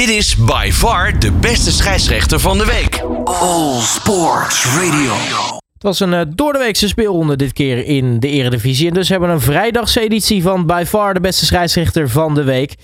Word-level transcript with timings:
Dit 0.00 0.08
is 0.08 0.36
by 0.36 0.70
far 0.72 1.18
de 1.18 1.32
beste 1.40 1.72
scheidsrechter 1.72 2.40
van 2.40 2.58
de 2.58 2.64
week. 2.64 3.00
All 3.24 3.80
Sports 3.80 4.76
Radio. 4.76 5.12
Het 5.72 5.82
was 5.82 6.00
een 6.00 6.12
uh, 6.12 6.20
doordeweekse 6.28 6.88
speelronde 6.88 7.36
dit 7.36 7.52
keer 7.52 7.86
in 7.86 8.20
de 8.20 8.28
Eredivisie. 8.28 8.88
En 8.88 8.94
dus 8.94 9.08
hebben 9.08 9.28
we 9.28 9.34
een 9.34 9.40
vrijdagseditie 9.40 10.42
van 10.42 10.66
by 10.66 10.82
far 10.86 11.14
de 11.14 11.20
beste 11.20 11.44
scheidsrechter 11.44 12.08
van 12.08 12.34
de 12.34 12.44
week. 12.44 12.74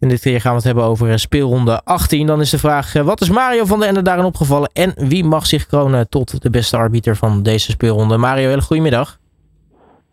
En 0.00 0.08
dit 0.08 0.20
keer 0.20 0.40
gaan 0.40 0.50
we 0.50 0.56
het 0.56 0.66
hebben 0.66 0.84
over 0.84 1.08
uh, 1.08 1.16
speelronde 1.16 1.80
18. 1.84 2.26
Dan 2.26 2.40
is 2.40 2.50
de 2.50 2.58
vraag, 2.58 2.94
uh, 2.94 3.02
wat 3.02 3.20
is 3.20 3.30
Mario 3.30 3.64
van 3.64 3.78
der 3.78 3.88
Ende 3.88 4.02
daarin 4.02 4.24
opgevallen? 4.24 4.70
En 4.72 4.92
wie 4.96 5.24
mag 5.24 5.46
zich 5.46 5.66
kronen 5.66 6.08
tot 6.08 6.42
de 6.42 6.50
beste 6.50 6.76
arbiter 6.76 7.16
van 7.16 7.42
deze 7.42 7.70
speelronde? 7.70 8.16
Mario, 8.16 8.48
hele 8.48 8.62
goedemiddag. 8.62 9.18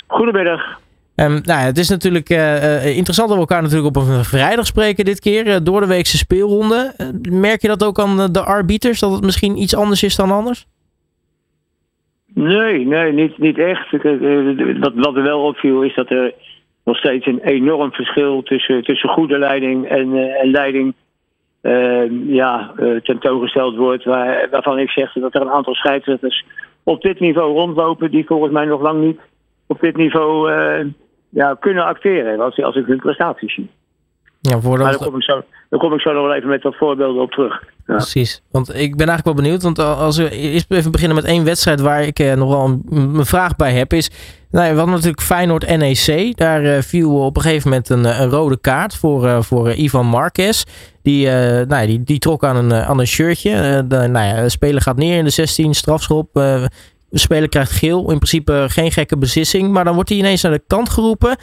Goedemiddag. 0.07 0.80
Um, 1.15 1.41
nou, 1.43 1.59
het 1.59 1.77
is 1.77 1.89
natuurlijk 1.89 2.29
uh, 2.29 2.97
interessant 2.97 3.27
dat 3.27 3.37
we 3.37 3.43
elkaar 3.43 3.61
natuurlijk 3.61 3.95
op 3.95 4.03
een 4.03 4.23
vrijdag 4.23 4.65
spreken 4.65 5.05
dit 5.05 5.19
keer. 5.19 5.47
Uh, 5.47 5.55
door 5.63 5.81
de 5.81 5.87
weekse 5.87 6.17
speelronde. 6.17 6.93
merk 7.29 7.61
je 7.61 7.67
dat 7.67 7.83
ook 7.83 7.99
aan 7.99 8.31
de 8.31 8.43
arbiters? 8.43 8.99
Dat 8.99 9.11
het 9.11 9.23
misschien 9.23 9.57
iets 9.57 9.75
anders 9.75 10.03
is 10.03 10.15
dan 10.15 10.31
anders? 10.31 10.65
Nee, 12.33 12.85
nee, 12.85 13.13
niet, 13.13 13.37
niet 13.37 13.57
echt. 13.57 13.91
Wat, 14.79 14.93
wat 14.95 15.15
er 15.15 15.23
wel 15.23 15.43
opviel 15.43 15.81
is 15.81 15.95
dat 15.95 16.09
er 16.09 16.33
nog 16.83 16.97
steeds 16.97 17.25
een 17.25 17.39
enorm 17.39 17.91
verschil 17.91 18.43
tussen, 18.43 18.83
tussen 18.83 19.09
goede 19.09 19.37
leiding 19.37 19.87
en, 19.87 20.35
en 20.39 20.51
leiding 20.51 20.93
ehm, 21.61 22.33
ja, 22.33 22.73
tentoongesteld 23.03 23.75
wordt. 23.75 24.03
Waar, 24.03 24.47
waarvan 24.51 24.79
ik 24.79 24.89
zeg 24.89 25.13
dat 25.13 25.35
er 25.35 25.41
een 25.41 25.49
aantal 25.49 25.73
scheidsrechters 25.73 26.45
op 26.83 27.01
dit 27.01 27.19
niveau 27.19 27.53
rondlopen 27.53 28.11
die 28.11 28.25
volgens 28.25 28.51
mij 28.51 28.65
nog 28.65 28.81
lang 28.81 29.01
niet 29.01 29.19
op 29.71 29.79
dit 29.79 29.95
niveau 29.95 30.51
ja, 31.29 31.57
kunnen 31.59 31.85
acteren 31.85 32.39
als, 32.39 32.63
als 32.63 32.75
ik 32.75 32.85
hun 32.85 32.99
prestaties 32.99 33.53
zie. 33.53 33.69
Ja. 34.41 34.59
Maar 34.63 34.77
daar 34.77 34.97
kom, 34.97 35.15
ik 35.15 35.23
zo, 35.23 35.43
daar 35.69 35.79
kom 35.79 35.93
ik 35.93 36.01
zo 36.01 36.13
nog 36.13 36.23
wel 36.25 36.33
even 36.33 36.49
met 36.49 36.63
wat 36.63 36.75
voorbeelden 36.75 37.21
op 37.21 37.31
terug. 37.31 37.63
Ja. 37.87 37.95
Precies. 37.95 38.41
Want 38.51 38.69
ik 38.69 38.95
ben 38.95 39.07
eigenlijk 39.07 39.25
wel 39.25 39.33
benieuwd. 39.33 39.63
Want 39.63 39.79
als 39.79 40.17
we 40.17 40.29
eerst 40.29 40.71
even 40.71 40.91
beginnen 40.91 41.15
met 41.15 41.25
één 41.25 41.43
wedstrijd 41.43 41.81
waar 41.81 42.03
ik 42.03 42.19
eh, 42.19 42.33
nog 42.33 42.49
wel 42.49 42.65
een, 42.65 42.85
een, 43.17 43.25
vraag 43.25 43.55
bij 43.55 43.73
heb. 43.73 43.93
Is, 43.93 44.11
nou, 44.51 44.69
we 44.69 44.75
hadden 44.75 44.95
natuurlijk 44.95 45.21
Feyenoord 45.21 45.77
NEC. 45.77 46.37
Daar 46.37 46.63
uh, 46.63 46.77
viel 46.79 47.25
op 47.25 47.35
een 47.35 47.41
gegeven 47.41 47.69
moment 47.69 47.89
een, 47.89 48.21
een 48.21 48.29
rode 48.29 48.59
kaart 48.59 48.95
voor, 48.95 49.25
uh, 49.25 49.41
voor 49.41 49.73
Ivan 49.73 50.05
Marquez. 50.05 50.63
Die, 51.03 51.27
nou, 51.65 51.85
die, 51.85 52.03
die 52.03 52.19
trok 52.19 52.43
aan 52.43 52.55
een, 52.55 52.73
aan 52.73 52.99
een 52.99 53.07
shirtje. 53.07 53.83
de, 53.87 54.07
nou 54.07 54.25
ja, 54.25 54.41
de 54.41 54.49
speler 54.49 54.81
gaat 54.81 54.97
neer 54.97 55.17
in 55.17 55.23
de 55.23 55.29
16 55.29 55.73
strafschop. 55.73 56.29
Speler 57.11 57.49
krijgt 57.49 57.71
geel. 57.71 57.99
In 57.99 58.17
principe 58.17 58.65
geen 58.67 58.91
gekke 58.91 59.17
beslissing. 59.17 59.71
Maar 59.71 59.83
dan 59.83 59.93
wordt 59.93 60.09
hij 60.09 60.17
ineens 60.17 60.43
naar 60.43 60.51
de 60.51 60.63
kant 60.67 60.89
geroepen. 60.89 61.35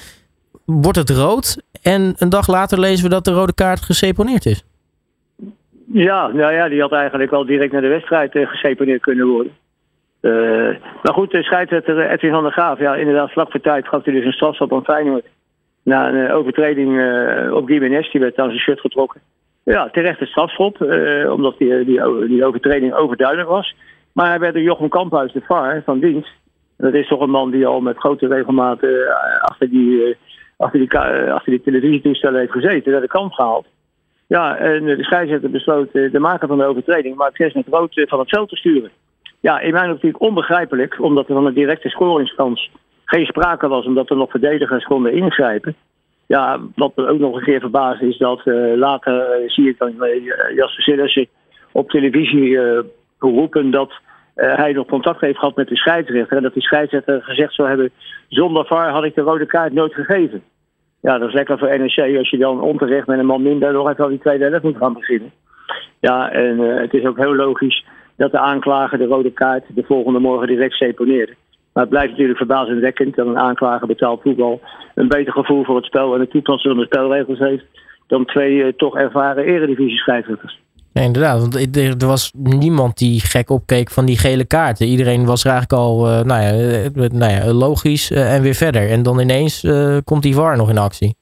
Wordt 0.64 0.98
het 0.98 1.10
rood. 1.10 1.62
En 1.82 2.14
een 2.18 2.28
dag 2.28 2.48
later 2.48 2.80
lezen 2.80 3.04
we 3.04 3.10
dat 3.10 3.24
de 3.24 3.32
rode 3.32 3.54
kaart 3.54 3.80
geseponeerd 3.80 4.46
is. 4.46 4.64
Ja, 5.92 6.26
nou 6.26 6.52
ja, 6.52 6.68
die 6.68 6.80
had 6.80 6.92
eigenlijk 6.92 7.32
al 7.32 7.46
direct 7.46 7.72
naar 7.72 7.80
de 7.80 7.88
wedstrijd 7.88 8.34
uh, 8.34 8.48
geseponeerd 8.48 9.00
kunnen 9.00 9.26
worden. 9.26 9.52
Uh, 10.20 10.76
maar 11.02 11.12
goed, 11.12 11.30
de 11.30 11.42
scheidsrechter 11.42 12.10
Edwin 12.10 12.30
van 12.30 12.42
der 12.42 12.52
Graaf, 12.52 12.78
ja, 12.78 12.94
inderdaad, 12.94 13.30
vlak 13.30 13.50
voor 13.50 13.60
tijd 13.60 13.88
gaf 13.88 14.04
hij 14.04 14.14
dus 14.14 14.24
een 14.24 14.32
strafstap 14.32 14.72
aan 14.72 14.84
Feyenoord. 14.84 15.24
Na 15.82 16.08
een 16.08 16.14
uh, 16.14 16.36
overtreding 16.36 16.88
op 17.52 17.66
Gimenez, 17.66 18.10
die 18.12 18.20
werd 18.20 18.38
aan 18.38 18.48
zijn 18.48 18.60
shirt 18.60 18.80
getrokken. 18.80 19.20
Ja, 19.64 19.88
terecht 19.88 20.20
een 20.20 20.26
strafschop, 20.26 20.80
omdat 21.30 21.58
die, 21.58 21.84
die 22.28 22.44
overtreding 22.44 22.94
overduidelijk 22.94 23.48
was. 23.48 23.74
Maar 24.18 24.40
werd 24.40 24.54
door 24.54 24.62
Jochem 24.62 24.88
Kamphuis, 24.88 25.32
de 25.32 25.40
VAR, 25.40 25.82
van 25.84 25.98
dienst. 26.00 26.30
Dat 26.76 26.94
is 26.94 27.08
toch 27.08 27.20
een 27.20 27.30
man 27.30 27.50
die 27.50 27.66
al 27.66 27.80
met 27.80 27.98
grote 27.98 28.26
regelmaat 28.26 28.82
uh, 28.82 28.90
achter, 29.40 29.70
die, 29.70 29.90
uh, 29.90 30.14
achter, 30.56 30.78
die, 30.78 30.94
uh, 30.94 31.32
achter 31.34 31.52
die 31.52 31.62
televisietoestellen 31.62 32.40
heeft 32.40 32.52
gezeten. 32.52 32.92
Dat 32.92 33.00
de 33.00 33.08
kant 33.08 33.34
gehaald. 33.34 33.66
Ja, 34.26 34.56
en 34.56 34.84
de 34.84 35.04
scheidsrechter 35.04 35.50
besloot 35.50 35.92
de 35.92 36.18
maker 36.18 36.48
van 36.48 36.58
de 36.58 36.64
overtreding, 36.64 37.16
Mark 37.16 37.36
Ges 37.36 37.52
met 37.52 37.66
rood 37.70 38.06
van 38.08 38.18
het 38.18 38.28
veld 38.28 38.48
te 38.48 38.56
sturen. 38.56 38.90
Ja, 39.40 39.60
in 39.60 39.72
mijn 39.72 39.90
optiek 39.90 40.20
onbegrijpelijk, 40.20 41.00
omdat 41.00 41.28
er 41.28 41.34
van 41.34 41.46
een 41.46 41.54
directe 41.54 41.88
scoringskans 41.88 42.70
geen 43.04 43.26
sprake 43.26 43.68
was, 43.68 43.86
omdat 43.86 44.10
er 44.10 44.16
nog 44.16 44.30
verdedigers 44.30 44.84
konden 44.84 45.12
ingrijpen. 45.12 45.74
Ja, 46.26 46.60
wat 46.74 46.96
me 46.96 47.08
ook 47.08 47.18
nog 47.18 47.36
een 47.36 47.44
keer 47.44 47.60
verbaasd 47.60 48.02
is 48.02 48.18
dat 48.18 48.40
later 48.76 49.42
zie 49.46 49.68
ik 49.68 49.78
dan 49.78 49.94
Jasper 50.54 50.82
Sillissen 50.82 51.26
op 51.72 51.90
televisie 51.90 52.58
geroepen 53.18 53.70
dat 53.70 53.92
uh, 54.38 54.56
hij 54.56 54.72
nog 54.72 54.86
contact 54.86 55.20
heeft 55.20 55.38
gehad 55.38 55.56
met 55.56 55.68
de 55.68 55.76
scheidsrechter. 55.76 56.36
En 56.36 56.42
dat 56.42 56.52
die 56.52 56.62
scheidsrechter 56.62 57.22
gezegd 57.22 57.54
zou 57.54 57.68
hebben: 57.68 57.90
zonder 58.28 58.66
VAR 58.66 58.90
had 58.90 59.04
ik 59.04 59.14
de 59.14 59.20
rode 59.20 59.46
kaart 59.46 59.72
nooit 59.72 59.94
gegeven. 59.94 60.42
Ja, 61.00 61.18
dat 61.18 61.28
is 61.28 61.34
lekker 61.34 61.58
voor 61.58 61.78
NEC 61.78 62.16
als 62.18 62.30
je 62.30 62.38
dan 62.38 62.60
onterecht 62.60 63.06
met 63.06 63.18
een 63.18 63.26
man 63.26 63.42
minder 63.42 63.72
nog 63.72 63.88
even 63.88 64.04
al 64.04 64.10
die 64.10 64.18
tweede 64.18 64.44
helft 64.44 64.62
moet 64.62 64.76
gaan 64.76 64.92
beginnen. 64.92 65.32
Ja, 66.00 66.30
en 66.30 66.60
uh, 66.60 66.80
het 66.80 66.94
is 66.94 67.04
ook 67.04 67.16
heel 67.16 67.34
logisch 67.34 67.84
dat 68.16 68.30
de 68.30 68.38
aanklager 68.38 68.98
de 68.98 69.04
rode 69.04 69.32
kaart 69.32 69.64
de 69.68 69.82
volgende 69.82 70.18
morgen 70.18 70.46
direct 70.46 70.74
seponeerde. 70.74 71.34
Maar 71.72 71.82
het 71.82 71.92
blijft 71.92 72.10
natuurlijk 72.10 72.38
verbazingwekkend 72.38 73.16
dat 73.16 73.26
een 73.26 73.38
aanklager 73.38 73.86
betaald 73.86 74.22
voetbal 74.22 74.60
een 74.94 75.08
beter 75.08 75.32
gevoel 75.32 75.64
voor 75.64 75.76
het 75.76 75.84
spel 75.84 76.14
en 76.14 76.20
de 76.20 76.28
toepassing 76.28 76.74
van 76.74 76.82
de 76.82 76.88
spelregels 76.88 77.38
heeft 77.38 77.64
dan 78.06 78.24
twee 78.24 78.54
uh, 78.54 78.68
toch 78.76 78.96
ervaren 78.96 79.44
eredivisie 79.44 79.98
scheidsrechters. 79.98 80.60
Nee, 80.98 81.06
inderdaad. 81.06 81.40
Want 81.40 81.76
er, 81.76 82.06
was 82.06 82.32
niemand 82.36 82.98
die 82.98 83.20
gek 83.20 83.50
opkeek 83.50 83.90
van 83.90 84.06
die 84.06 84.18
gele 84.18 84.46
kaarten. 84.46 84.86
Iedereen 84.86 85.26
was 85.26 85.44
er 85.44 85.50
eigenlijk 85.50 85.80
al 85.82 86.06
uh, 86.06 86.20
nou 86.22 86.42
ja, 86.42 86.52
uh, 86.52 87.08
nou 87.22 87.32
ja, 87.32 87.52
logisch 87.52 88.10
uh, 88.10 88.34
en 88.34 88.42
weer 88.42 88.54
verder. 88.54 88.90
En 88.90 89.02
dan 89.02 89.20
ineens 89.20 89.66
komt 90.04 90.22
die 90.22 90.34
VAR 90.34 90.56
nog 90.56 90.70
in 90.70 90.78
actie. 90.78 91.14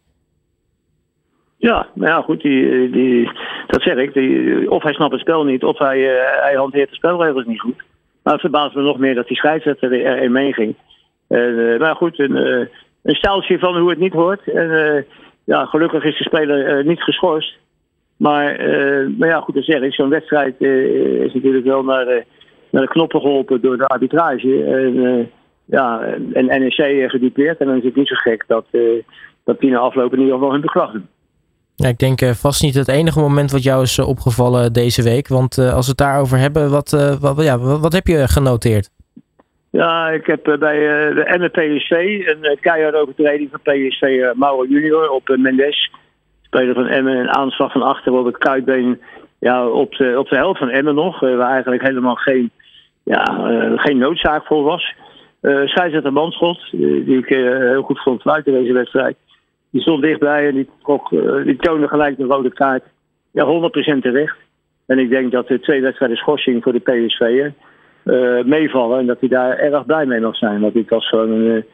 Ja, 1.56 1.86
nou 1.94 2.10
ja, 2.10 2.20
goed. 2.22 2.42
Die, 2.42 2.90
die, 2.90 3.30
dat 3.66 3.82
zeg 3.82 3.96
ik. 3.96 4.12
Die, 4.12 4.70
of 4.70 4.82
hij 4.82 4.92
snapt 4.92 5.12
het 5.12 5.20
spel 5.20 5.44
niet, 5.44 5.64
of 5.64 5.78
hij, 5.78 6.00
hij 6.40 6.54
hanteert 6.54 6.90
de 6.90 6.94
spelregels 6.96 7.46
niet 7.46 7.60
goed. 7.60 7.82
Maar 8.22 8.32
het 8.32 8.42
verbaast 8.42 8.74
me 8.74 8.82
nog 8.82 8.98
meer 8.98 9.14
dat 9.14 9.26
die 9.28 9.36
scheidsrechter 9.36 9.92
erin 9.92 10.32
meeging. 10.32 10.74
maar 11.78 11.96
goed, 11.96 12.18
een, 12.18 12.36
een 13.02 13.58
van 13.58 13.78
hoe 13.78 13.90
het 13.90 13.98
niet 13.98 14.12
hoort. 14.12 14.48
En 14.48 15.06
ja, 15.44 15.64
gelukkig 15.64 16.04
is 16.04 16.18
de 16.18 16.24
speler 16.24 16.84
niet 16.84 17.02
geschorst. 17.02 17.56
Maar, 18.16 18.68
uh, 18.68 19.18
maar 19.18 19.28
ja, 19.28 19.40
goed 19.40 19.54
te 19.54 19.62
zeggen, 19.62 19.92
zo'n 19.92 20.08
wedstrijd 20.08 20.54
uh, 20.58 21.24
is 21.24 21.34
natuurlijk 21.34 21.64
wel 21.64 21.82
naar, 21.82 22.24
naar 22.70 22.82
de 22.82 22.88
knoppen 22.88 23.20
geholpen 23.20 23.60
door 23.60 23.76
de 23.76 23.86
arbitrage. 23.86 24.64
En, 24.64 25.30
ja, 25.64 26.00
en 26.32 26.46
NEC 26.46 27.10
gedupeerd. 27.10 27.58
En 27.58 27.66
dan 27.66 27.76
is 27.76 27.84
het 27.84 27.96
niet 27.96 28.08
zo 28.08 28.14
gek 28.14 28.44
dat, 28.46 28.66
dat 29.44 29.60
die 29.60 29.70
na 29.70 29.78
afloop 29.78 30.12
in 30.12 30.18
ieder 30.18 30.34
geval 30.34 30.52
hun 30.52 30.60
beklag 30.60 30.92
doen. 30.92 31.06
Ja, 31.74 31.88
ik 31.88 31.98
denk 31.98 32.20
vast 32.24 32.62
niet 32.62 32.74
het 32.74 32.88
enige 32.88 33.20
moment 33.20 33.50
wat 33.50 33.62
jou 33.62 33.82
is 33.82 33.98
opgevallen 33.98 34.72
deze 34.72 35.02
week. 35.02 35.28
Want 35.28 35.58
als 35.58 35.84
we 35.84 35.90
het 35.90 35.96
daarover 35.96 36.38
hebben, 36.38 36.70
wat, 36.70 37.18
wat, 37.20 37.42
ja, 37.44 37.58
wat, 37.58 37.92
heb 37.92 38.06
je 38.06 38.28
genoteerd? 38.28 38.90
Ja, 39.70 40.08
ik 40.08 40.26
heb 40.26 40.42
bij 40.42 40.78
de 41.14 41.36
MPSC 41.38 41.90
een 41.90 42.58
keiharde 42.60 42.98
overtreding 42.98 43.50
van 43.50 43.60
PSV 43.62 44.32
Mauro 44.34 44.66
Junior 44.66 45.10
op 45.10 45.36
Mendes 45.36 45.90
speler 46.56 46.74
van 46.74 46.86
Emmen 46.86 47.16
een 47.16 47.34
aanslag 47.34 47.72
van 47.72 47.82
achter 47.82 48.12
op 48.12 48.24
het 48.24 48.38
kuitbeen 48.38 49.00
ja, 49.38 49.68
op, 49.68 49.94
de, 49.94 50.18
op 50.18 50.28
de 50.28 50.36
helft 50.36 50.58
van 50.58 50.70
Emmen 50.70 50.94
nog. 50.94 51.22
Uh, 51.22 51.36
waar 51.36 51.50
eigenlijk 51.50 51.82
helemaal 51.82 52.14
geen, 52.14 52.50
ja, 53.02 53.50
uh, 53.50 53.72
geen 53.74 53.98
noodzaak 53.98 54.46
voor 54.46 54.62
was. 54.62 54.94
Uh, 55.42 55.66
scheidsrechter 55.66 56.12
Manschot, 56.12 56.70
die 56.70 57.18
ik 57.18 57.28
heel 57.28 57.82
goed 57.82 58.02
vond 58.02 58.20
fluiten 58.20 58.52
deze 58.52 58.72
wedstrijd. 58.72 59.16
Die 59.70 59.80
stond 59.80 60.02
dichtbij 60.02 60.48
en 60.48 60.54
die, 60.54 60.68
trok, 60.82 61.10
die 61.44 61.56
toonde 61.56 61.88
gelijk 61.88 62.16
de 62.16 62.24
rode 62.24 62.52
kaart. 62.52 62.84
Ja, 63.30 63.44
100% 63.44 63.98
terecht. 64.00 64.36
En 64.86 64.98
ik 64.98 65.10
denk 65.10 65.32
dat 65.32 65.48
de 65.48 65.60
twee 65.60 65.80
wedstrijden 65.80 66.16
schorsing 66.16 66.62
voor 66.62 66.72
de 66.72 66.78
PSV 66.78 67.50
meevallen. 68.46 68.98
En 68.98 69.06
dat 69.06 69.20
hij 69.20 69.28
daar 69.28 69.58
erg 69.58 69.86
blij 69.86 70.06
mee 70.06 70.20
mag 70.20 70.36
zijn. 70.36 70.60
Want 70.60 70.74
dit 70.74 70.88
was 70.88 71.08
gewoon 71.08 71.30
een 71.30 71.64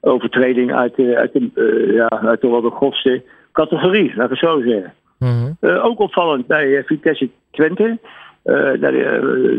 overtreding 0.00 0.74
uit, 0.74 0.98
uit, 0.98 1.32
de, 1.32 1.90
ja, 1.92 2.08
uit 2.08 2.40
de 2.40 2.48
de 2.48 2.70
categorie, 3.56 4.12
laat 4.16 4.30
ik 4.30 4.40
het 4.40 4.50
zo 4.50 4.60
zeggen. 4.60 4.92
Mm 5.18 5.56
-hmm. 5.60 5.76
ook 5.76 5.98
opvallend 5.98 6.46
bij 6.46 6.82
Vitesse 6.86 7.30
Twente. 7.50 7.98
Uh, 8.44 8.54
daar, 8.54 8.92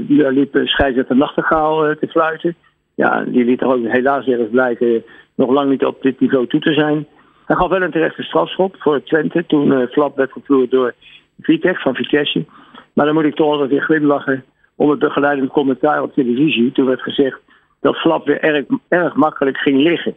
daar 0.08 0.32
liep 0.32 0.60
scheidsrechter 0.64 1.16
Nachtegaal 1.16 1.96
te 2.00 2.08
fluiten. 2.08 2.56
Ja, 2.96 3.24
die 3.24 3.46
liet 3.46 3.62
er 3.62 3.68
ook 3.68 3.88
helaas 3.88 4.28
ergens 4.28 4.50
blijken 4.50 5.04
nog 5.36 5.50
lang 5.50 5.70
niet 5.70 5.86
op 5.86 6.02
dit 6.02 6.20
niveau 6.20 6.48
toe 6.48 6.60
te 6.60 6.74
zijn. 6.74 7.08
Hij 7.46 7.56
gaf 7.56 7.70
wel 7.70 7.82
een 7.82 7.92
terechte 7.92 8.24
strafschop 8.24 8.76
voor 8.80 9.04
Twente 9.04 9.46
toen 9.46 9.88
Flap 9.88 10.16
werd 10.16 10.32
gevloerd 10.32 10.72
door 10.72 10.94
Vitek 11.42 11.78
van 11.78 11.96
Vitesse. 11.96 12.46
Maar 12.94 13.06
dan 13.06 13.16
moet 13.16 13.24
ik 13.24 13.36
toch 13.36 13.52
altijd 13.52 13.70
weer 13.70 13.82
glimlachen 13.82 14.44
om 14.76 14.90
het 14.90 15.00
begeleidend 15.00 15.52
commentaar 15.52 16.02
op 16.02 16.14
televisie. 16.14 16.72
Toen 16.72 16.86
werd 16.86 17.02
gezegd 17.02 17.40
dat 17.82 17.96
Flap 17.96 18.26
weer 18.26 18.42
erg, 18.42 18.66
erg 18.88 19.16
makkelijk 19.16 19.58
ging 19.58 19.82
liggen 19.82 20.16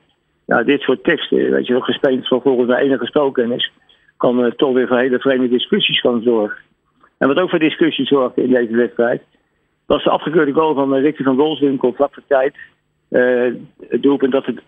ja, 0.51 0.63
dit 0.63 0.81
soort 0.81 1.05
teksten, 1.05 1.51
weet 1.51 1.67
je 1.67 1.73
wel, 1.73 1.83
gespeeld 1.83 2.29
van 2.29 2.43
volgens 2.43 2.69
mij 2.69 2.83
enige 2.83 3.07
spelkennis, 3.07 3.73
kan 4.17 4.45
uh, 4.45 4.51
toch 4.51 4.73
weer 4.73 4.87
voor 4.87 4.99
hele 4.99 5.19
vreemde 5.19 5.49
discussies 5.49 6.01
gaan 6.01 6.23
zorgen. 6.23 6.59
En 7.19 7.29
wat 7.29 7.41
ook 7.41 7.51
voor 7.51 7.59
discussies 7.59 8.09
zorgde 8.09 8.43
in 8.43 8.51
deze 8.51 8.77
wedstrijd, 8.77 9.23
was 9.87 10.05
de 10.05 10.11
afgekeurde 10.11 10.53
goal 10.53 10.75
van 10.75 10.97
uh, 10.97 11.03
Ricky 11.03 11.23
van 11.23 11.37
Wolfswinkel 11.37 11.93
vlak 11.93 12.15
voor 12.15 12.23
tijd. 12.27 12.57
Uh, 13.11 13.55
het 13.89 14.03
doelpunt 14.03 14.33
dat 14.33 14.47
het 14.47 14.61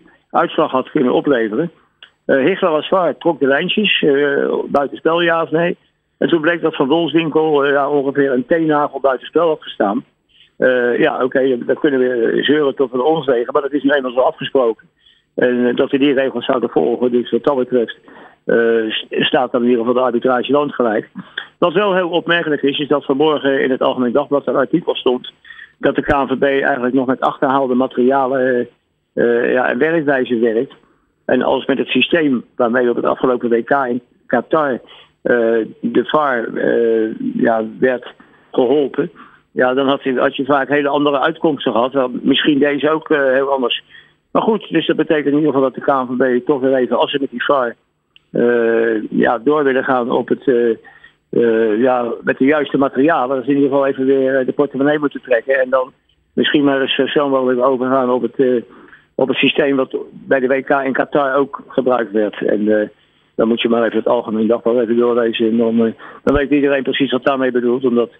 2-3 0.00 0.04
uitslag 0.30 0.70
had 0.70 0.90
kunnen 0.90 1.12
opleveren. 1.12 1.70
Uh, 2.26 2.44
Hichler 2.44 2.70
was 2.70 2.86
zwaar, 2.86 3.16
trok 3.16 3.40
de 3.40 3.46
lijntjes, 3.46 4.04
buiten 4.66 4.96
spel 4.96 5.20
ja 5.20 5.42
of 5.42 5.50
nee. 5.50 5.76
En 6.18 6.28
toen 6.28 6.40
bleek 6.40 6.60
dat 6.60 6.76
Van 6.76 6.88
Wolfswinkel 6.88 7.66
ja, 7.66 7.90
ongeveer 7.90 8.32
een 8.32 8.46
teennagel 8.46 9.00
buiten 9.00 9.26
spel 9.26 9.48
had 9.48 9.62
gestaan. 9.62 10.04
ja, 10.98 11.24
oké, 11.24 11.58
dat 11.64 11.78
kunnen 11.78 12.00
we 12.00 12.38
zeuren 12.42 12.74
tot 12.74 12.90
van 12.90 13.02
ons 13.02 13.26
wegen, 13.26 13.52
maar 13.52 13.62
dat 13.62 13.72
is 13.72 13.82
nu 13.82 13.90
eenmaal 13.90 14.12
zo 14.12 14.20
afgesproken. 14.20 14.88
En 15.38 15.76
dat 15.76 15.90
we 15.90 15.98
die 15.98 16.14
regels 16.14 16.44
zouden 16.44 16.70
volgen. 16.70 17.10
Dus 17.10 17.30
wat 17.30 17.44
dat 17.44 17.56
betreft 17.56 17.96
staat 19.10 19.52
dan 19.52 19.62
in 19.62 19.68
ieder 19.68 19.84
geval 19.84 20.00
de 20.00 20.06
arbitrage 20.06 20.52
landgelijk. 20.52 21.08
Wat 21.58 21.72
wel 21.72 21.94
heel 21.94 22.08
opmerkelijk 22.08 22.62
is, 22.62 22.78
is 22.78 22.88
dat 22.88 23.04
vanmorgen 23.04 23.62
in 23.62 23.70
het 23.70 23.82
Algemeen 23.82 24.12
Dagblad 24.12 24.46
een 24.46 24.56
artikel 24.56 24.94
stond 24.94 25.32
dat 25.78 25.94
de 25.94 26.02
KNVB 26.02 26.42
eigenlijk 26.42 26.94
nog 26.94 27.06
met 27.06 27.20
achterhaalde 27.20 27.74
materialen 27.74 28.68
uh, 29.14 29.52
ja, 29.52 29.70
een 29.70 29.78
werkwijze 29.78 30.38
werkt. 30.38 30.74
En 31.24 31.42
als 31.42 31.66
met 31.66 31.78
het 31.78 31.88
systeem 31.88 32.44
waarmee 32.56 32.90
op 32.90 32.96
het 32.96 33.04
afgelopen 33.04 33.50
WK 33.50 33.70
in 33.70 34.02
Qatar 34.26 34.80
de 35.80 36.04
VAR 36.04 36.48
ja, 37.34 37.64
werd 37.78 38.14
geholpen, 38.52 39.10
ja, 39.50 39.74
dan 39.74 39.88
had 39.88 40.02
je, 40.02 40.18
had 40.18 40.36
je 40.36 40.44
vaak 40.44 40.68
hele 40.68 40.88
andere 40.88 41.20
uitkomsten 41.20 41.72
gehad. 41.72 42.10
Misschien 42.22 42.58
deze 42.58 42.90
ook 42.90 43.08
heel 43.08 43.52
anders. 43.52 43.82
Maar 44.32 44.42
goed, 44.42 44.68
dus 44.70 44.86
dat 44.86 44.96
betekent 44.96 45.26
in 45.26 45.38
ieder 45.38 45.52
geval 45.52 45.70
dat 45.70 45.74
de 45.74 45.80
KNVB 45.80 46.46
toch 46.46 46.60
weer 46.60 46.74
even, 46.74 46.98
als 46.98 47.10
ze 47.10 47.18
met 47.20 47.30
die 47.30 47.44
VAR 47.44 47.76
ja, 49.10 49.38
door 49.38 49.64
willen 49.64 49.84
gaan 49.84 50.10
op 50.10 50.28
het 50.28 50.46
uh, 51.30 51.80
ja, 51.80 52.12
met 52.22 52.38
de 52.38 52.44
juiste 52.44 52.78
materialen. 52.78 53.36
Dat 53.36 53.42
is 53.42 53.48
in 53.48 53.54
ieder 53.54 53.70
geval 53.70 53.86
even 53.86 54.06
weer 54.06 54.46
de 54.46 54.52
portemonnee 54.52 54.98
moeten 54.98 55.22
trekken. 55.22 55.60
En 55.60 55.70
dan 55.70 55.92
misschien 56.32 56.64
maar 56.64 56.80
eens 56.80 57.12
zo 57.12 57.28
mogelijk 57.28 57.66
overgaan 57.66 58.10
op 58.10 58.22
het, 58.22 58.64
op 59.14 59.28
het 59.28 59.36
systeem 59.36 59.76
wat 59.76 59.96
bij 60.10 60.40
de 60.40 60.46
WK 60.46 60.68
in 60.68 60.92
Qatar 60.92 61.34
ook 61.34 61.62
gebruikt 61.68 62.12
werd. 62.12 62.46
En 62.46 62.90
dan 63.34 63.48
moet 63.48 63.60
je 63.60 63.68
maar 63.68 63.84
even 63.84 63.98
het 63.98 64.08
algemeen 64.08 64.46
dagblad 64.46 64.78
even 64.78 64.96
doorlezen. 64.96 65.50
En 65.50 65.56
dan, 65.56 65.94
dan 66.24 66.36
weet 66.36 66.50
iedereen 66.50 66.82
precies 66.82 67.12
wat 67.12 67.24
daarmee 67.24 67.50
bedoelt. 67.50 67.84
Omdat 67.84 68.10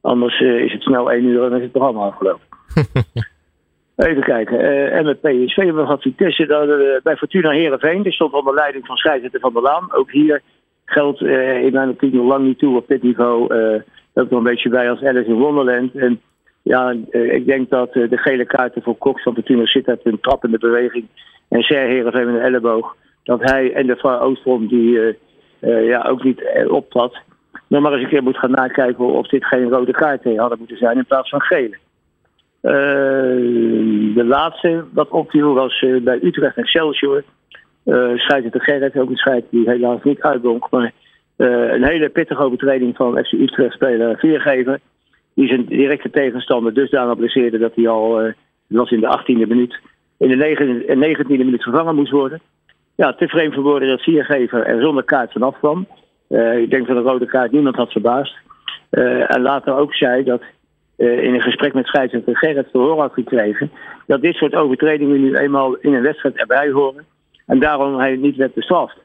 anders 0.00 0.40
is 0.40 0.72
het 0.72 0.82
snel 0.82 1.10
één 1.10 1.24
uur 1.24 1.44
en 1.44 1.56
is 1.56 1.62
het 1.62 1.72
programma 1.72 2.00
afgelopen. 2.00 2.46
Even 3.98 4.22
kijken. 4.22 4.90
En 4.92 5.04
met 5.04 5.20
PSV 5.20 5.56
we 5.56 5.72
gehad 5.72 6.02
Vitesse 6.02 7.00
bij 7.02 7.16
Fortuna 7.16 7.50
Herenveen. 7.50 8.02
Die 8.02 8.12
stond 8.12 8.32
onder 8.32 8.54
leiding 8.54 8.86
van 8.86 8.96
scheidsrechter 8.96 9.40
Van 9.40 9.52
der 9.52 9.62
Laan. 9.62 9.94
Ook 9.94 10.10
hier 10.10 10.42
geldt 10.84 11.20
in 11.20 11.72
mijn 11.72 11.88
opinie 11.88 12.16
nog 12.16 12.26
lang 12.26 12.44
niet 12.44 12.58
toe 12.58 12.76
op 12.76 12.88
dit 12.88 13.02
niveau. 13.02 13.42
Ook 14.14 14.30
nog 14.30 14.38
een 14.38 14.42
beetje 14.42 14.68
bij 14.68 14.90
als 14.90 15.02
Alice 15.02 15.28
in 15.28 15.34
Wonderland. 15.34 15.94
En 15.94 16.20
ja, 16.62 16.94
ik 17.10 17.46
denk 17.46 17.70
dat 17.70 17.92
de 17.92 18.16
gele 18.16 18.44
kaarten 18.44 18.82
voor 18.82 18.98
Cox 18.98 19.22
van 19.22 19.34
Fortuna 19.34 19.66
zit 19.66 19.88
uit 19.88 20.00
een 20.02 20.20
trappende 20.20 20.58
beweging. 20.58 21.06
En 21.48 21.62
Ser 21.62 21.86
Herenveen 21.86 22.26
met 22.26 22.34
een 22.34 22.46
elleboog. 22.46 22.96
Dat 23.22 23.40
hij 23.42 23.72
en 23.72 23.86
de 23.86 23.96
Var 23.96 24.20
Oostrom 24.20 24.66
die 24.66 25.16
ja, 25.60 26.02
ook 26.08 26.22
niet 26.22 26.42
optrad. 26.68 27.18
Nog 27.66 27.82
maar 27.82 27.92
eens 27.92 28.02
een 28.02 28.08
keer 28.08 28.22
moet 28.22 28.38
gaan 28.38 28.50
nakijken 28.50 29.04
of 29.04 29.28
dit 29.28 29.44
geen 29.44 29.68
rode 29.68 29.92
kaarten 29.92 30.38
hadden 30.38 30.58
moeten 30.58 30.76
zijn 30.76 30.96
in 30.96 31.06
plaats 31.06 31.28
van 31.28 31.40
gele. 31.40 31.76
De 34.14 34.24
laatste 34.24 34.84
wat 34.92 35.08
opviel 35.08 35.54
was 35.54 35.84
bij 36.02 36.18
Utrecht 36.22 36.56
en. 36.56 37.24
Uh, 37.84 38.18
scheidsrechter 38.18 38.60
Gerrit, 38.60 38.96
ook 38.96 39.10
een 39.10 39.16
scheid 39.16 39.44
die 39.50 39.70
helaas 39.70 40.02
niet 40.02 40.20
uitdonk. 40.20 40.70
Maar 40.70 40.92
uh, 41.36 41.72
een 41.72 41.84
hele 41.84 42.08
pittige 42.08 42.42
overtreding 42.42 42.96
van 42.96 43.24
FC 43.24 43.32
Utrecht-speler 43.32 44.18
Viergever. 44.18 44.80
Die 45.34 45.48
zijn 45.48 45.64
directe 45.66 46.10
tegenstander 46.10 46.74
dusdanig 46.74 47.16
blesseerde 47.16 47.58
dat 47.58 47.74
hij 47.74 47.88
al, 47.88 48.24
uh, 48.24 48.32
was 48.66 48.90
in 48.90 49.00
de 49.00 49.18
18e 49.18 49.48
minuut, 49.48 49.78
in 50.18 50.38
de 50.38 51.16
19e 51.18 51.28
minuut 51.28 51.62
vervangen 51.62 51.94
moest 51.94 52.10
worden. 52.10 52.40
Ja, 52.96 53.12
te 53.12 53.28
vreemd 53.28 53.54
voor 53.54 53.62
woorden 53.62 53.88
dat 53.88 54.02
Viergever 54.02 54.66
er 54.66 54.82
zonder 54.82 55.04
kaart 55.04 55.32
vanaf 55.32 55.58
kwam. 55.58 55.86
ik 56.56 56.70
denk 56.70 56.86
dat 56.86 56.96
een 56.96 57.02
rode 57.02 57.26
kaart 57.26 57.52
niemand 57.52 57.76
had 57.76 57.92
verbaasd. 57.92 58.34
en 58.90 59.40
later 59.40 59.74
ook 59.74 59.94
zei 59.94 60.24
dat 60.24 60.42
in 60.98 61.34
een 61.34 61.40
gesprek 61.40 61.74
met 61.74 61.86
scheidsrechter 61.86 62.36
Gerrit 62.36 62.70
te 62.70 62.78
horen 62.78 62.98
had 62.98 63.12
gekregen 63.12 63.70
dat 64.06 64.20
dit 64.20 64.34
soort 64.34 64.54
overtredingen 64.54 65.20
nu 65.20 65.36
eenmaal 65.36 65.76
in 65.76 65.94
een 65.94 66.02
wedstrijd 66.02 66.36
erbij 66.36 66.70
horen. 66.70 67.04
En 67.46 67.58
daarom 67.58 67.98
hij 67.98 68.16
niet 68.16 68.36
werd 68.36 68.54
bestraft. 68.54 68.96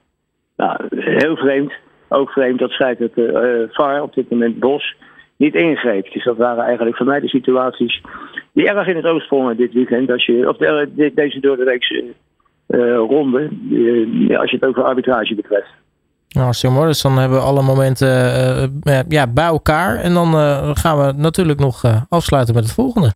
Nou, 0.58 0.80
heel 0.96 1.36
vreemd. 1.36 1.74
Ook 2.10 2.30
vreemd 2.30 2.60
dat 2.60 2.78
het 2.78 3.12
uh, 3.16 3.64
VAR, 3.70 4.02
op 4.02 4.14
dit 4.14 4.30
moment 4.30 4.60
Bos, 4.60 4.96
niet 5.38 5.56
ingreep. 5.56 6.12
Dus 6.12 6.24
dat 6.24 6.38
waren 6.38 6.64
eigenlijk 6.64 6.98
voor 6.98 7.06
mij 7.06 7.20
de 7.20 7.28
situaties 7.28 8.02
die 8.54 8.68
erg 8.68 8.88
in 8.88 8.96
het 8.96 9.06
oog 9.06 9.22
sprongen 9.22 9.58
dit 9.58 9.74
weekend. 9.74 10.12
Als 10.12 10.26
je, 10.26 10.50
of 10.50 10.58
de, 10.58 11.12
deze 11.16 11.40
door 11.40 11.58
de 11.58 11.64
weekse 11.64 12.14
ronde, 13.08 13.50
als 14.38 14.52
je 14.52 14.58
het 14.60 14.66
over 14.66 14.84
arbitrage 14.84 15.36
betreft. 15.36 15.83
Nou, 16.34 16.54
Simon, 16.54 16.86
dus 16.86 17.02
dan 17.02 17.18
hebben 17.18 17.38
we 17.38 17.44
alle 17.44 17.62
momenten 17.62 18.74
uh, 18.84 19.00
ja, 19.08 19.28
bij 19.28 19.46
elkaar. 19.46 19.98
En 19.98 20.14
dan 20.14 20.34
gaan 20.78 21.06
we 21.06 21.14
natuurlijk 21.16 21.60
nog 21.60 21.84
afsluiten 22.10 22.56
met 22.56 22.64
het 22.64 22.74
volgende. 22.74 23.14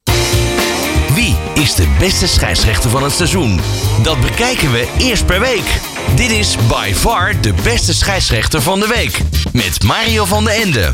Wie 1.13 1.35
is 1.53 1.75
de 1.75 1.95
beste 1.99 2.27
scheidsrechter 2.27 2.89
van 2.89 3.03
het 3.03 3.11
seizoen? 3.11 3.59
Dat 4.03 4.21
bekijken 4.21 4.71
we 4.71 4.93
eerst 4.97 5.25
per 5.25 5.39
week. 5.39 5.81
Dit 6.15 6.31
is 6.31 6.57
by 6.67 6.91
far 6.93 7.41
de 7.41 7.53
beste 7.63 7.93
scheidsrechter 7.93 8.61
van 8.61 8.79
de 8.79 8.87
week. 8.87 9.21
Met 9.53 9.83
Mario 9.83 10.25
van 10.25 10.43
den 10.43 10.53
Ende. 10.53 10.91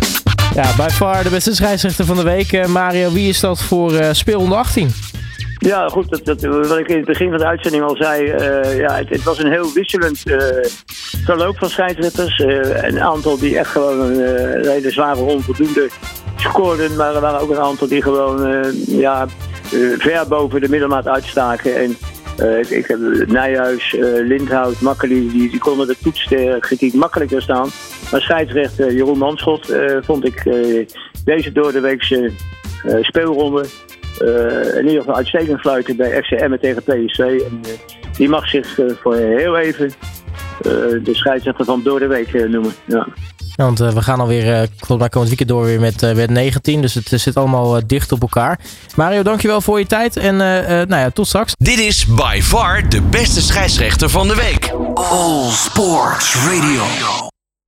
Ja, 0.56 0.75
by 0.78 0.90
far 0.92 1.24
de 1.24 1.30
beste 1.30 1.56
scheidsrechter 1.56 2.06
van 2.06 2.16
de 2.16 2.24
week. 2.24 2.68
Mario, 2.68 3.12
wie 3.12 3.30
is 3.30 3.40
dat 3.40 3.62
voor 3.62 3.94
uh, 3.94 4.10
Speel 4.12 4.58
18? 4.58 4.94
Ja, 5.63 5.88
goed. 5.88 6.10
Dat, 6.10 6.25
dat, 6.25 6.68
wat 6.68 6.77
ik 6.77 6.88
in 6.88 6.98
het 6.98 7.06
begin 7.06 7.30
van 7.30 7.38
de 7.38 7.45
uitzending 7.45 7.83
al 7.83 7.95
zei. 7.95 8.24
Uh, 8.24 8.77
ja, 8.77 8.95
het, 8.95 9.10
het, 9.10 9.24
was 9.24 9.39
een 9.39 9.51
heel 9.51 9.74
wisselend 9.74 10.24
verloop 11.25 11.57
van 11.57 11.69
scheidsrechters. 11.69 12.39
een 12.83 13.01
aantal 13.01 13.38
die 13.38 13.57
echt 13.57 13.71
gewoon 13.71 14.00
een 14.00 14.68
hele 14.68 14.92
zware 14.92 15.21
onvoldoende 15.21 15.89
scoorden. 16.36 16.95
Maar 16.95 17.15
er 17.15 17.21
waren 17.21 17.39
ook 17.39 17.50
een 17.50 17.60
aantal 17.60 17.88
die 17.88 18.01
gewoon 18.01 18.65
ja, 18.88 19.27
ver 19.98 20.27
boven 20.27 20.62
de 20.62 20.69
middelmaat 20.69 21.07
uitstaken. 21.07 21.75
En 21.75 21.98
ik, 22.60 22.69
ik, 22.69 22.88
heb 22.88 23.00
Nijhuis, 23.27 23.95
Lindhout, 24.24 24.81
Makkeli, 24.81 25.31
die, 25.31 25.50
die 25.50 25.60
konden 25.60 25.88
de 25.88 25.95
toetskritiek 26.04 26.94
makkelijker 26.94 27.42
staan. 27.42 27.69
Maar 28.12 28.21
scheidsrechter 28.21 28.94
Jeroen 28.94 29.18
Manschot 29.18 29.74
vond 30.01 30.25
ik 30.25 30.44
deze 31.25 31.51
door 31.51 31.71
de 31.71 31.80
weekse 31.80 32.31
speelronde 33.01 33.65
in 34.77 34.86
ieder 34.86 35.00
geval 35.00 35.15
uitstekend 35.15 35.60
fluiten 35.60 35.95
bij 35.95 36.24
FCM 36.24 36.57
tegen 36.57 36.83
PSV. 36.83 37.19
En, 37.19 37.62
die 38.18 38.30
mag 38.30 38.48
zich 38.48 38.80
voor 39.01 39.15
heel 39.15 39.57
even 39.57 39.92
de 41.04 41.10
scheidsrechter 41.12 41.65
van 41.65 41.81
door 41.83 42.00
de 42.00 42.07
week 42.07 42.33
noemen. 42.33 42.71
Ja. 42.86 43.07
Want 43.56 43.81
uh, 43.81 43.89
we 43.89 44.01
gaan 44.01 44.19
alweer, 44.19 44.62
uh, 44.62 45.00
komend 45.10 45.27
weekend 45.27 45.50
door 45.50 45.65
weer 45.65 45.80
met, 45.80 46.04
uh, 46.04 46.15
met 46.15 46.30
19. 46.30 46.82
Dus 46.82 46.93
het 46.93 47.10
zit 47.10 47.38
allemaal 47.38 47.88
dicht 47.88 48.12
op 48.12 48.22
elkaar. 48.22 48.60
Mario, 48.96 49.24
dankjewel 49.24 49.62
voor 49.62 49.79
je 49.79 49.86
tijd. 49.86 50.17
En 50.17 50.36
nou 50.38 50.96
ja, 50.96 51.10
tot 51.10 51.27
straks. 51.27 51.53
Dit 51.58 51.79
is 51.79 52.05
by 52.05 52.39
far 52.41 52.89
de 52.89 53.01
beste 53.01 53.41
scheidsrechter 53.41 54.10
van 54.10 54.27
de 54.27 54.36
week. 54.36 54.74
All 54.93 55.50
Sports 55.50 56.36
Radio. 56.36 57.32